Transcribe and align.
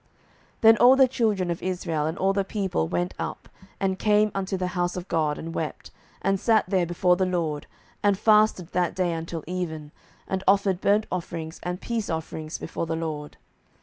07:020:026 0.61 0.61
Then 0.61 0.77
all 0.77 0.95
the 0.95 1.07
children 1.07 1.51
of 1.51 1.61
Israel, 1.61 2.05
and 2.07 2.17
all 2.17 2.33
the 2.33 2.43
people, 2.43 2.87
went 2.87 3.13
up, 3.19 3.47
and 3.79 3.99
came 3.99 4.31
unto 4.33 4.57
the 4.57 4.69
house 4.73 4.97
of 4.97 5.07
God, 5.07 5.37
and 5.37 5.53
wept, 5.53 5.91
and 6.23 6.39
sat 6.39 6.65
there 6.67 6.87
before 6.87 7.15
the 7.15 7.27
LORD, 7.27 7.67
and 8.01 8.17
fasted 8.17 8.69
that 8.69 8.95
day 8.95 9.13
until 9.13 9.43
even, 9.45 9.91
and 10.27 10.43
offered 10.47 10.81
burnt 10.81 11.05
offerings 11.11 11.59
and 11.61 11.81
peace 11.81 12.09
offerings 12.09 12.57
before 12.57 12.87
the 12.87 12.95
LORD. 12.95 13.37